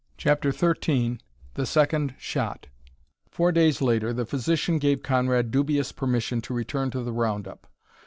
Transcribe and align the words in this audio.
CHAPTER 0.17 0.51
XIII 0.51 1.19
THE 1.53 1.67
SECOND 1.67 2.15
SHOT 2.17 2.65
Four 3.29 3.51
days 3.51 3.83
later 3.83 4.11
the 4.11 4.25
physician 4.25 4.79
gave 4.79 5.03
Conrad 5.03 5.51
dubious 5.51 5.91
permission 5.91 6.41
to 6.41 6.55
return 6.55 6.89
to 6.89 7.03
the 7.03 7.13
round 7.13 7.47
up. 7.47 7.67